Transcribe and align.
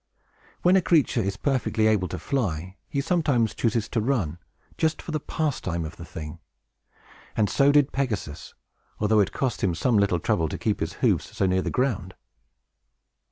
When 0.63 0.75
a 0.75 0.81
creature 0.81 1.21
is 1.21 1.37
perfectly 1.37 1.85
able 1.85 2.07
to 2.07 2.17
fly, 2.17 2.75
he 2.89 3.01
sometimes 3.01 3.53
chooses 3.53 3.87
to 3.89 4.01
run, 4.01 4.39
just 4.75 4.99
for 4.99 5.11
the 5.11 5.19
pastime 5.19 5.85
of 5.85 5.97
the 5.97 6.05
thing; 6.05 6.39
and 7.37 7.47
so 7.47 7.71
did 7.71 7.91
Pegasus, 7.93 8.55
although 8.97 9.19
it 9.19 9.31
cost 9.31 9.63
him 9.63 9.75
some 9.75 9.99
little 9.99 10.19
trouble 10.19 10.49
to 10.49 10.57
keep 10.57 10.79
his 10.79 10.93
hoofs 11.05 11.37
so 11.37 11.45
near 11.45 11.61
the 11.61 11.69
ground. 11.69 12.15